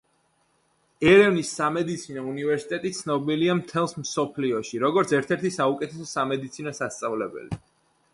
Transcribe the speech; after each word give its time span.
ერევნის 1.09 1.49
სამედიცინო 1.57 2.23
უნივერსიტეტი 2.31 2.91
ცნობილია 2.99 3.57
მთელს 3.59 3.93
მსოფლიოში, 4.05 4.81
როგორც 4.85 5.13
ერთ-ერთი 5.19 5.53
საუკეთესო 5.59 6.09
სამედიცინო 6.13 6.75
სასწავლებელი. 6.79 7.61